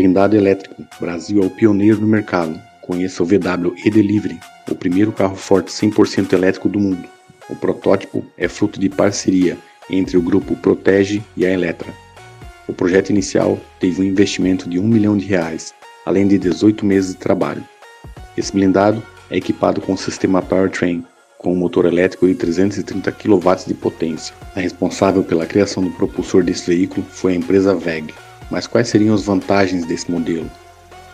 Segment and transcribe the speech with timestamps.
[0.00, 0.82] Blindado elétrico.
[0.98, 2.58] Brasil é o pioneiro no mercado.
[2.80, 4.40] Conheça o VW e-Delivery,
[4.70, 7.06] o primeiro carro forte 100% elétrico do mundo.
[7.50, 9.58] O protótipo é fruto de parceria
[9.90, 11.92] entre o grupo Protege e a Eletra.
[12.66, 15.74] O projeto inicial teve um investimento de 1 milhão de reais,
[16.06, 17.62] além de 18 meses de trabalho.
[18.38, 21.04] Esse blindado é equipado com o sistema Powertrain,
[21.36, 24.34] com um motor elétrico de 330 kW de potência.
[24.56, 28.14] A responsável pela criação do propulsor desse veículo foi a empresa VEG.
[28.50, 30.50] Mas quais seriam as vantagens desse modelo?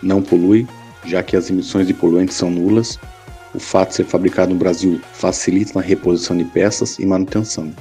[0.03, 0.67] Não polui,
[1.05, 2.99] já que as emissões de poluentes são nulas.
[3.55, 7.73] O fato de ser fabricado no Brasil facilita na reposição de peças e manutenção.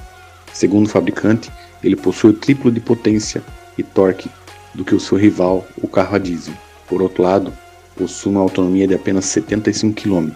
[0.52, 1.50] Segundo o fabricante,
[1.82, 3.42] ele possui o triplo de potência
[3.76, 4.30] e torque
[4.74, 6.54] do que o seu rival, o carro a diesel.
[6.88, 7.52] Por outro lado,
[7.96, 10.30] possui uma autonomia de apenas 75 km.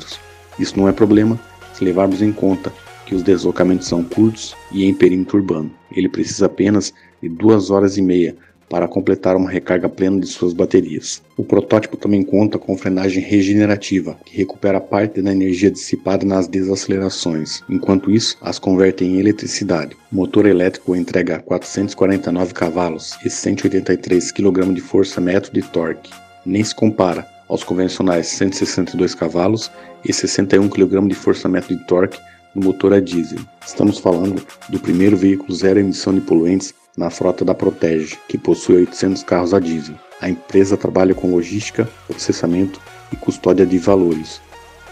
[0.58, 1.38] Isso não é problema,
[1.72, 2.72] se levarmos em conta
[3.06, 5.70] que os deslocamentos são curtos e em perímetro urbano.
[5.90, 6.92] Ele precisa apenas
[7.22, 8.36] de duas horas e meia
[8.70, 11.20] para completar uma recarga plena de suas baterias.
[11.36, 17.62] O protótipo também conta com frenagem regenerativa, que recupera parte da energia dissipada nas desacelerações,
[17.68, 19.96] enquanto isso as converte em eletricidade.
[20.12, 26.12] O motor elétrico entrega 449 cavalos e 183 kg de força-metro de torque.
[26.46, 29.68] Nem se compara aos convencionais 162 cavalos
[30.04, 32.20] e 61 kg de força-metro de torque
[32.54, 33.40] no motor a diesel.
[33.66, 38.76] Estamos falando do primeiro veículo zero emissão de poluentes na frota da Protege, que possui
[38.76, 39.94] 800 carros a diesel.
[40.20, 42.80] A empresa trabalha com logística, processamento
[43.12, 44.40] e custódia de valores.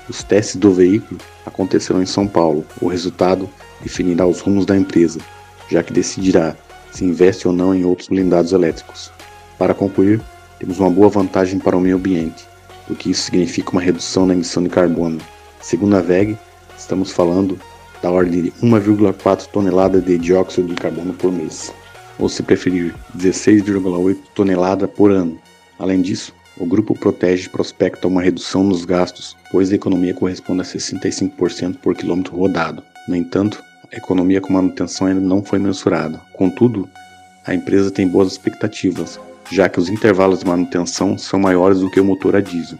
[0.08, 2.64] Os testes do veículo acontecerão em São Paulo.
[2.80, 3.48] O resultado
[3.82, 5.20] definirá os rumos da empresa,
[5.68, 6.56] já que decidirá
[6.90, 9.12] se investe ou não em outros blindados elétricos.
[9.58, 10.20] Para concluir,
[10.58, 12.46] temos uma boa vantagem para o meio ambiente,
[12.86, 15.20] porque isso significa uma redução na emissão de carbono.
[15.60, 16.38] Segundo a VEG,
[16.76, 17.58] estamos falando
[18.02, 21.72] da ordem de 1,4 toneladas de dióxido de carbono por mês,
[22.18, 25.38] ou se preferir, 16,8 toneladas por ano.
[25.78, 30.64] Além disso, o grupo Protege prospecta uma redução nos gastos, pois a economia corresponde a
[30.64, 32.82] 65% por quilômetro rodado.
[33.06, 33.62] No entanto,
[33.92, 36.20] a economia com manutenção ainda não foi mensurada.
[36.32, 36.88] Contudo,
[37.46, 42.00] a empresa tem boas expectativas, já que os intervalos de manutenção são maiores do que
[42.00, 42.78] o motor a diesel.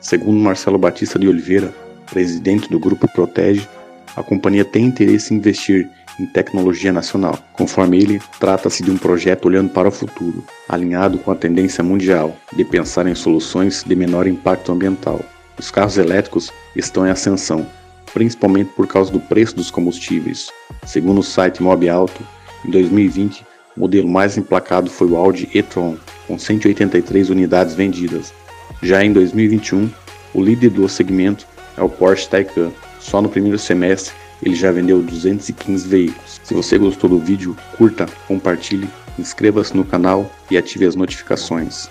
[0.00, 1.72] Segundo Marcelo Batista de Oliveira,
[2.10, 3.68] presidente do grupo Protege,
[4.16, 5.88] a companhia tem interesse em investir
[6.20, 7.38] em tecnologia nacional.
[7.54, 12.36] Conforme ele, trata-se de um projeto olhando para o futuro, alinhado com a tendência mundial
[12.52, 15.20] de pensar em soluções de menor impacto ambiental.
[15.58, 17.66] Os carros elétricos estão em ascensão,
[18.12, 20.50] principalmente por causa do preço dos combustíveis.
[20.86, 22.22] Segundo o site Mob Auto,
[22.64, 23.44] em 2020
[23.76, 28.34] o modelo mais emplacado foi o Audi e-tron, com 183 unidades vendidas.
[28.82, 29.88] Já em 2021,
[30.34, 32.72] o líder do segmento é o Porsche Taycan.
[32.98, 36.40] Só no primeiro semestre ele já vendeu 215 veículos.
[36.42, 41.88] Se você gostou do vídeo, curta, compartilhe, inscreva-se no canal e ative as notificações.